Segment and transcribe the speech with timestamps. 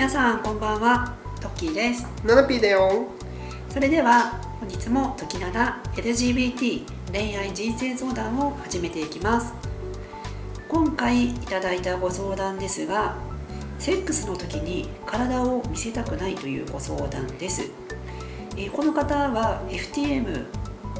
[0.00, 1.14] 皆さんこんばんは。
[1.42, 2.06] トッキーです。
[2.24, 3.08] ナナピーだよ。
[3.68, 9.52] それでは本日も時灘 LGBT 恋愛人生相談を始めていきます。
[10.70, 13.14] 今回いただいたご相談ですが
[13.78, 17.70] セックスの時に体を見せたくないというご相談です。
[18.56, 20.46] えーこの方は FTM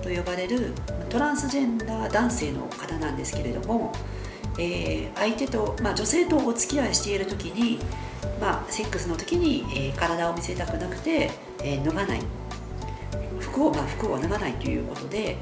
[0.02, 0.74] と呼ばれる
[1.08, 3.94] トランスジェンダー男性の方なんですけれども、
[4.58, 7.78] えー相手と、まあ、女性とお付き合いしている時に、
[8.40, 11.30] まあ、セックスの時に、えー体を見せたくなくて、
[11.62, 12.20] えー脱がない
[13.38, 15.36] 服を、まあ、服を脱がないということで、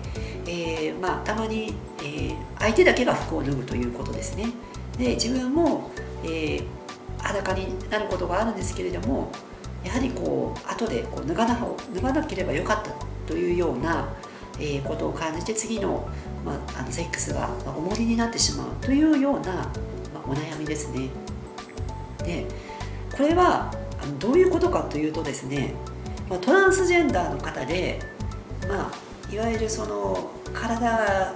[0.46, 4.46] えーまあ、たまに、えー相手だけが服を脱ぐということですね
[4.98, 5.90] で自分も、
[6.24, 6.64] えー
[7.20, 9.30] 裸になることがあるんですけれども
[9.84, 11.58] やはりこう後でこう脱がな
[11.94, 12.92] 脱がなければよかった
[13.26, 14.08] というような、
[14.58, 16.08] えーことを感じて次の,、
[16.44, 19.52] まあ、あのセックスがまあ重荷になってしまうというような、
[20.14, 21.08] まお悩みですね。
[22.24, 22.46] で
[23.18, 23.74] これは
[24.20, 25.74] どういうことかというとですね、
[26.30, 27.98] ま、トランスジェンダーの方で、
[28.68, 31.34] まあ、いわゆるその体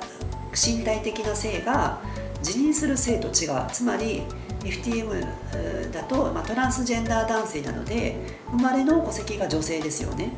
[0.53, 2.01] 身体的な性が
[2.39, 3.67] 自認する性と違う。
[3.73, 4.23] つまり
[4.61, 8.17] FTM だと、まあ、トランスジェンダー男性なので
[8.53, 10.33] 生まれの戸籍が女性ですよね、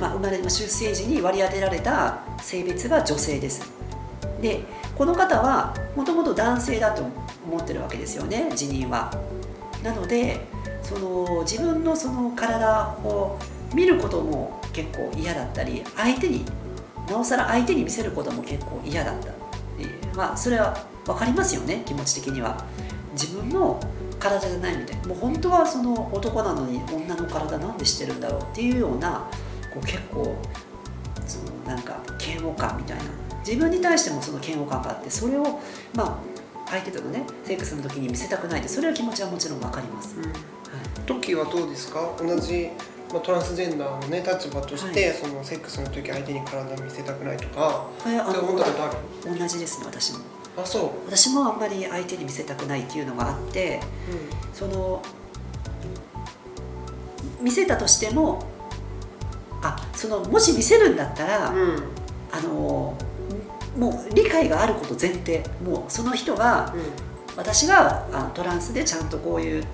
[0.00, 3.70] まあ、生まれの出生時に割り当てられた性別が女性です。
[4.40, 4.64] で
[4.96, 7.02] この方はもともと男性だと
[7.46, 9.12] 思ってるわけですよね自認は。
[9.82, 10.40] なので
[10.82, 13.38] その自分のその体を
[13.74, 16.44] 見ることも結構嫌だったり相手に
[17.08, 19.34] なおさら相手に見せることも結構嫌だったっ
[19.76, 20.16] ていう。
[20.16, 22.64] まあそれは分かりますよね気持ち的には。
[23.12, 23.78] 自分の
[24.18, 25.06] 体じゃないみたい。
[25.06, 29.28] もう本当はその男なのに女の体なんでしてるんだろうっていうような
[29.72, 30.36] こう結構
[31.26, 33.04] そのなんか嫌悪感みたいな。
[33.44, 35.60] 自分に対してもその嫌悪感があってそれを
[35.94, 36.16] まあ
[36.72, 40.28] 相手とのねセックスの時に見せたくないってそれは気持ちはもちろん分かります、はい。
[41.04, 42.16] トッキーはどうですか？
[42.18, 42.70] 同じ、
[43.12, 48.88] まあ、トランスジェンダーのね立場として、はそのセックスの時相手に体見せたくないとかえあって思ったことあ
[49.32, 49.38] る？
[49.38, 50.20] 同じですね私も。
[50.56, 53.80] あそう、私もあんまり相手に見せたくないっていうのがあって
[54.54, 55.02] その
[57.40, 58.46] 見せたとしても
[59.62, 61.82] あそのもし見せるんだったら、うんうん。
[62.32, 62.96] あの
[63.76, 66.74] もう理解があること前提もうその人が
[67.36, 69.64] 私があトランスでちゃんとこういう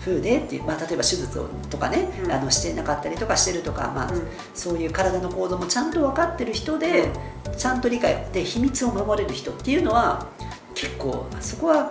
[0.00, 2.32] 風でっていう、まあ、例えば手術をとかね、うん。
[2.32, 4.22] あのしてなかったりとかしてるとか、まあうん。
[4.54, 7.10] そういう体の構造もちゃんと分かってる人で、
[7.56, 10.26] ちゃんと理解で秘密を守れる人っていうのは
[10.74, 11.90] 結構そこは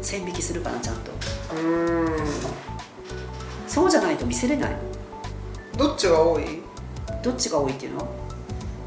[0.00, 1.12] 線引きするかなちゃんと。
[1.52, 2.26] うーん。
[3.68, 4.76] そうじゃないと見せれない。
[5.76, 6.62] どっちが多い？
[7.22, 8.08] どっちが多いっていうの？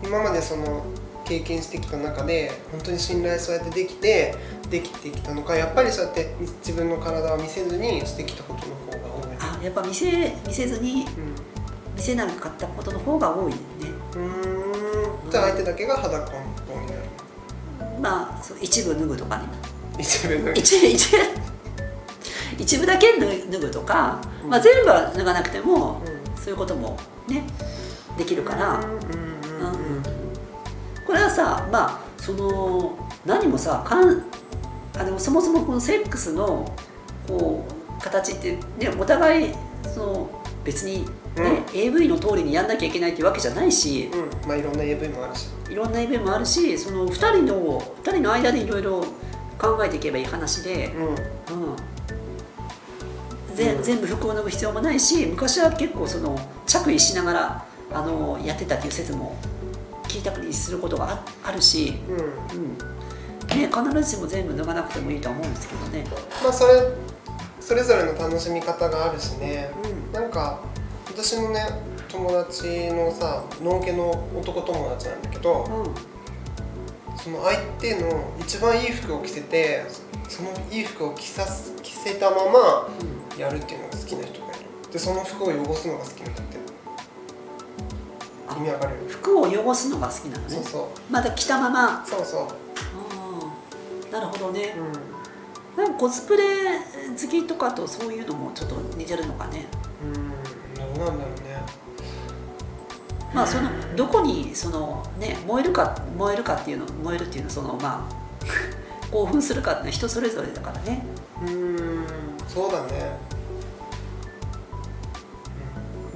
[0.04, 0.84] 今までその
[1.30, 4.36] 経験してきた中で本当に信頼そうやってできて
[4.72, 6.34] できてきたのかやっぱりそうやって
[6.66, 9.38] 自分の体を見せずにしてきたことの方が多い。
[9.40, 11.06] あやっぱ見せ見せずに
[11.96, 13.58] 見せなかったことの方が多いね。
[14.16, 15.32] うん。
[15.32, 16.94] じゃあ相手だけが裸の方にな。
[16.94, 17.00] る
[18.02, 19.44] まあそう一部脱ぐとかね。
[20.00, 21.16] 一部の一一
[22.58, 26.02] 一部だけ脱脱ぐとか、まあ、全部は脱がなくても
[26.36, 26.98] そういうことも
[27.28, 27.44] ね
[28.18, 29.09] できるから、うんうんうんうん
[31.09, 34.24] これはさまあその何もさかん
[34.96, 36.72] あでもそもそもこのセックスの
[37.28, 39.53] こう形って、ね、お互い
[39.92, 41.06] その別に、
[41.36, 44.48] ね AV の通りにやんなきゃいけないっていうわけじゃないしうん。
[44.48, 45.48] まあいろんな AV もあるし。
[45.72, 49.03] いろんな AV もあるしその2人の二人の間でいろいろ
[49.58, 51.08] 考えていけばいい話で、うん。
[51.08, 51.16] うん。
[53.56, 53.84] ぜうん。
[53.84, 56.38] 全部服を脱ぐ必要もないし昔は結構その
[56.68, 59.36] 着衣しながらあのやってたっていう説も
[60.09, 62.16] 聞いたりすることがああるし、うん。
[62.18, 62.20] う
[62.75, 62.78] ん
[63.50, 66.06] ね、必ずしも全部脱がなくてもいいとは思うんですけどね。
[66.44, 66.74] まあそれ
[67.59, 69.72] それぞれの楽しみ方があるしね。
[69.84, 70.12] うん。
[70.12, 70.59] なんか
[71.08, 71.62] 私のね
[72.08, 76.09] 友達のさ脳家の男友達なんだけどうん。
[77.18, 79.86] その相手の一番いい服を着せて
[80.30, 82.89] そのいい服を着さす着せたまま
[83.38, 84.66] やるっていうのが好きな人がいる。
[84.92, 86.49] でその服を汚すのが好きなんだってあ
[88.60, 90.50] 意味わかる服を汚すのが好きなのね。
[90.50, 91.12] そうそう。
[91.12, 92.06] まだ着たまま。
[92.06, 92.42] そうそう。
[94.04, 94.12] うん。
[94.12, 94.76] なるほどね。
[95.76, 96.44] うなんかコスプレ
[96.78, 99.68] 好きとかとそういうのもちょっと似てるのかね。
[100.04, 100.94] んうん。
[100.94, 101.62] どうなんだろうね。
[103.34, 108.20] まあそのどこにそのね燃えるか燃えるかっていうの燃えるっていうのはそのまあ
[109.12, 111.06] 興奮するかって人それぞれだからね。
[111.42, 112.06] うん。
[112.48, 113.29] そうだね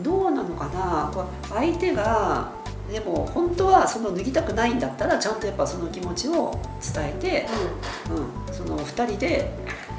[0.03, 1.11] どうなのかな？
[1.49, 2.51] 相手が
[2.91, 6.59] でも本当はその脱ぎたくないんだったらちゃんとやっぱその気持ちを
[6.93, 7.47] 伝えて、
[8.11, 9.49] うん、その2人で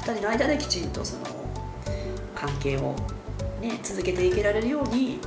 [0.05, 1.25] 2人の間できちんとその
[2.35, 2.95] 関係を
[3.61, 5.19] ね、続けていけられるように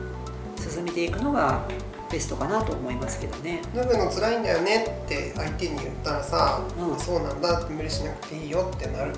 [0.56, 1.66] 進めていくのが
[2.12, 3.60] ベストかなと思いますけどね。
[3.74, 6.98] 脱ぐの辛いんだよねって相手に言ったらさ、うん。
[6.98, 9.12] そうなんだって無理しなくていいよってなる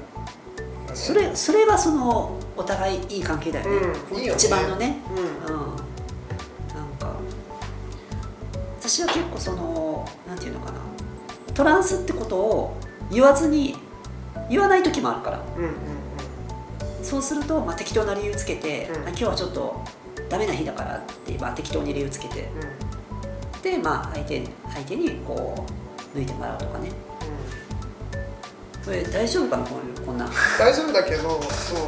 [0.95, 4.39] それそれはそのお互いいい関係だよね、うんいいよね。
[4.39, 4.99] 一番のね、
[5.49, 5.55] うん。
[5.55, 7.15] うん、なんか
[8.81, 10.81] 私は結構そのなんていうのかな。
[11.55, 12.77] トランスってことを
[13.11, 13.77] 言わずに
[14.49, 15.41] 言わない時もあるから。
[15.57, 15.75] うんうん
[17.03, 18.97] そうすると、まあ、適当な理由つけて、うん。
[18.97, 19.83] あ今日はちょっと
[20.29, 22.51] ダメな日だからって、まあ、適当に理由つけて。
[23.55, 23.63] うん。
[23.63, 25.67] で、まあ、相手相手にこ
[26.15, 26.91] う抜いてもらうとかね
[28.81, 30.29] うんそれ大丈夫かなこういうこんな
[30.59, 31.79] 大丈夫だけどそう。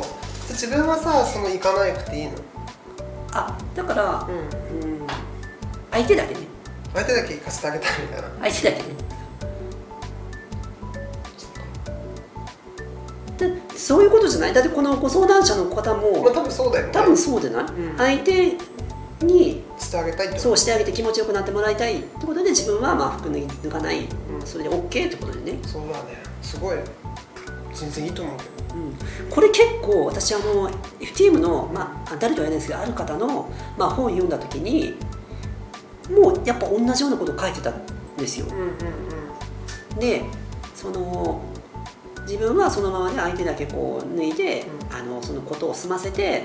[0.50, 2.32] 自分はさその行かなくていいの、
[3.32, 5.06] あだから、うん、うん、
[5.90, 6.40] 相手だけね。
[6.92, 8.28] 相手だけ行かせてあげたいみたいな。
[8.42, 8.94] 相手だけね。
[13.38, 14.52] でそういうことじゃない？
[14.52, 16.92] だってこのご相談者の方まあも多分そうだよね。
[16.92, 17.96] 多分そうじゃない、うん。
[17.96, 18.56] 相手
[19.22, 22.00] にしてあげたいってそうしてあげて気持ちよくなってもらいたい。
[22.00, 24.46] ってことで自分はまあ服脱ぎ脱がない、うん。
[24.46, 26.22] それで OK ってことでね、そうだね。
[26.40, 26.78] すごい。
[27.74, 28.50] 全然いいと思うけど。
[28.72, 34.94] うん、これ結構私あの FTM の、まあ、誰とは言えないですけどある方の、まあ、本読んだ時に
[36.10, 37.82] もうやっぱ同じようなこと書いてたん
[38.16, 38.46] ですよ。
[38.48, 38.68] うんうん
[39.92, 39.98] うん。
[39.98, 40.22] で
[40.74, 41.42] その
[42.22, 44.96] 自分はそのままで相手だけこう脱いで、うん。
[44.96, 46.44] あのそのことを済ませて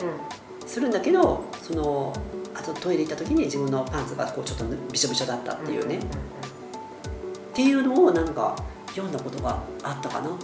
[0.65, 2.13] うするんだけどその
[2.57, 5.99] あとトイレ行った時に自分のパンツがこうちょっとびしょびしょだったっていうね、ん。
[5.99, 6.03] っ
[7.53, 8.55] ていうのをなんか
[8.89, 10.29] 読んだことがあったかな。
[10.29, 10.37] だう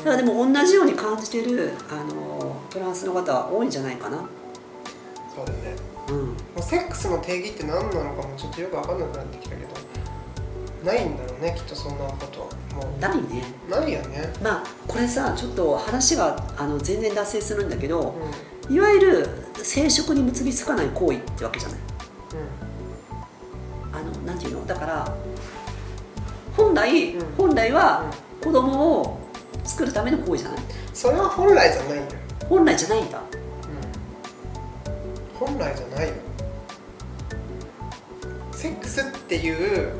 [0.00, 0.02] ん。
[0.04, 4.18] からでも同じように感じてるあのトランスの方は多いんじゃないかな。
[5.34, 5.76] そうだね。
[6.08, 6.26] うん。
[6.28, 9.70] もうセックスの定義って何なのかもちょっとよく分かんなくなってきたけど。
[10.84, 13.44] ないんだろうねきっとそんなこともないね。
[13.68, 14.32] うないよね。
[14.42, 21.78] まあこれさちょっと話があの全然脱線するんだけどうんいわゆる生殖に結びつかない行為ってわけじゃない。
[23.92, 24.66] あのなんていうの？
[24.66, 25.12] だから
[26.56, 27.26] 本来、うん。
[27.36, 27.74] 本来うん。
[27.74, 28.04] は
[28.40, 29.20] 子供を
[29.64, 30.60] 作るための行為じゃない。
[30.94, 32.02] それは本来じゃないよ、
[32.48, 33.20] 本来じゃないんだ。
[35.34, 36.14] 本来じゃないよ。
[38.52, 39.92] セックスっていう